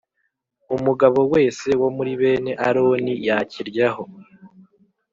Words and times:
Umugabo 0.75 1.19
wese 1.33 1.67
wo 1.81 1.89
muri 1.95 2.11
bene 2.21 2.51
Aroni 2.67 3.13
yakiryaho 3.27 4.03